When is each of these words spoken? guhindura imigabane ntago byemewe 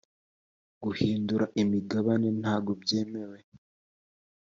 guhindura 0.83 1.45
imigabane 1.61 2.27
ntago 2.41 2.71
byemewe 2.81 3.39